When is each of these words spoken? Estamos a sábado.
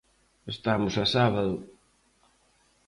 Estamos 0.53 0.93
a 1.03 1.05
sábado. 1.15 1.55